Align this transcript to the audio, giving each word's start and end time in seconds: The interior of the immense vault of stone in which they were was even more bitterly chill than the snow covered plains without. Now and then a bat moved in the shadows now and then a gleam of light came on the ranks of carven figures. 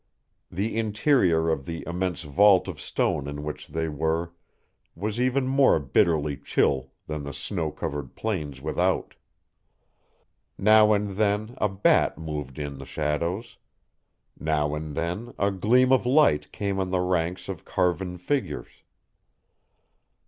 The 0.49 0.75
interior 0.79 1.51
of 1.51 1.67
the 1.67 1.83
immense 1.85 2.23
vault 2.23 2.67
of 2.67 2.81
stone 2.81 3.27
in 3.27 3.43
which 3.43 3.67
they 3.67 3.87
were 3.87 4.33
was 4.95 5.21
even 5.21 5.45
more 5.47 5.77
bitterly 5.77 6.37
chill 6.37 6.91
than 7.05 7.21
the 7.23 7.35
snow 7.35 7.69
covered 7.69 8.15
plains 8.15 8.59
without. 8.61 9.13
Now 10.57 10.91
and 10.93 11.17
then 11.17 11.53
a 11.61 11.69
bat 11.69 12.17
moved 12.17 12.57
in 12.57 12.79
the 12.79 12.85
shadows 12.87 13.57
now 14.39 14.73
and 14.73 14.95
then 14.95 15.35
a 15.37 15.51
gleam 15.51 15.91
of 15.91 16.03
light 16.07 16.51
came 16.51 16.79
on 16.79 16.89
the 16.89 17.01
ranks 17.01 17.47
of 17.47 17.63
carven 17.63 18.17
figures. 18.17 18.81